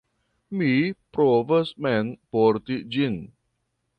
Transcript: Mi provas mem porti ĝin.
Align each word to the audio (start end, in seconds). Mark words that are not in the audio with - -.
Mi 0.59 0.69
provas 1.17 1.73
mem 1.87 2.11
porti 2.37 2.81
ĝin. 2.97 3.21